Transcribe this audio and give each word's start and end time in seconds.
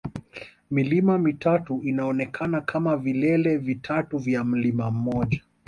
Milima 0.71 1.17
mitatu 1.17 1.81
inaonekana 1.83 2.61
kama 2.61 2.97
vilele 2.97 3.57
vitatu 3.57 4.17
vya 4.17 4.43
mlima 4.43 4.91
mmoja 4.91 5.41